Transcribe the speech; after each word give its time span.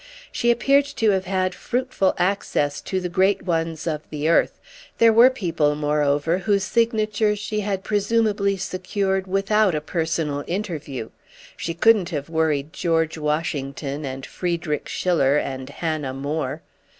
She 0.31 0.49
appeared 0.49 0.85
to 0.85 1.11
have 1.11 1.25
had 1.25 1.53
fruitful 1.53 2.15
access 2.17 2.81
to 2.81 2.99
the 2.99 3.07
great 3.07 3.43
ones 3.43 3.85
of 3.85 4.01
the 4.09 4.27
earth; 4.29 4.59
there 4.97 5.13
were 5.13 5.29
people 5.29 5.75
moreover 5.75 6.39
whose 6.39 6.63
signatures 6.63 7.37
she 7.37 7.59
had 7.59 7.83
presumably 7.83 8.57
secured 8.57 9.27
without 9.27 9.75
a 9.75 9.79
personal 9.81 10.43
interview. 10.47 11.11
She 11.55 11.75
couldn't 11.75 12.09
have 12.09 12.29
worried 12.29 12.73
George 12.73 13.19
Washington 13.19 14.03
and 14.03 14.25
Friedrich 14.25 14.89
Schiller 14.89 15.37
and 15.37 15.69
Hannah 15.69 16.15
More. 16.15 16.63